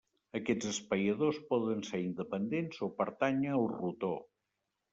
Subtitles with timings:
[0.37, 4.21] Aquests espaiadors poden ser independents o pertànyer al rotor.